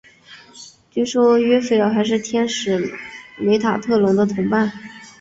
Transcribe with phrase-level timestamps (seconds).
[0.89, 2.91] 据说约斐尔还是天使
[3.37, 4.71] 梅塔特隆的同伴。